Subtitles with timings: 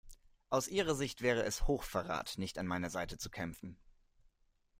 [0.49, 3.77] Aus ihrer Sicht wäre es Hochverrat nicht an meiner Seite zu kämpfen.